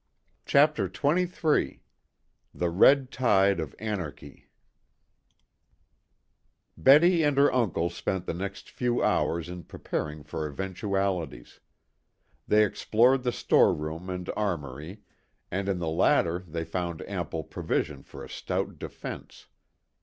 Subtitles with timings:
[0.47, 1.79] CHAPTER XXIII
[2.55, 4.49] THE RED TIDE OF ANARCHY
[6.75, 11.59] Betty and her uncle spent the next few hours in preparing for eventualities.
[12.47, 15.03] They explored the storeroom and armory,
[15.51, 19.49] and in the latter they found ample provision for a stout defense.